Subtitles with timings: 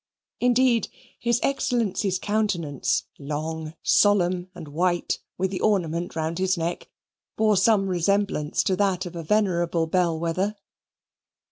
[0.39, 0.87] Indeed,
[1.19, 6.89] his Excellency's countenance, long, solemn, and white, with the ornament round his neck,
[7.37, 10.55] bore some resemblance to that of a venerable bell wether.